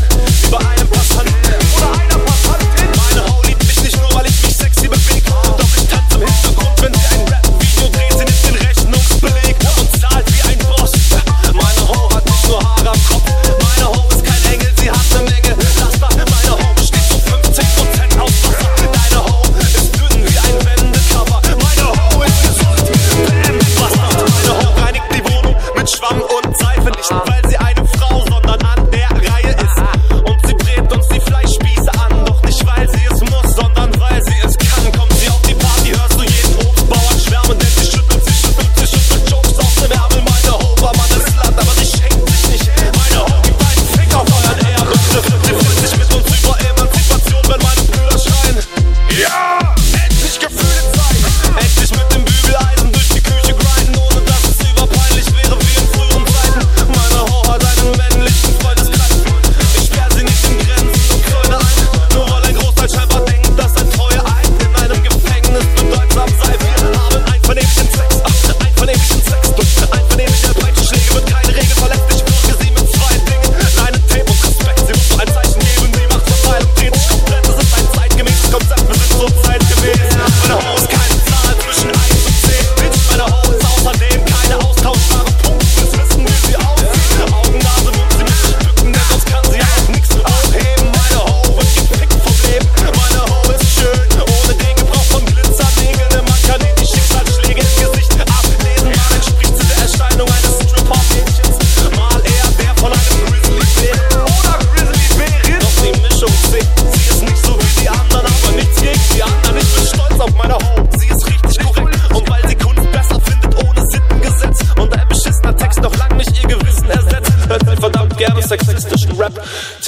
Yeah. 0.00 0.27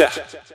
Tja. 0.08 0.49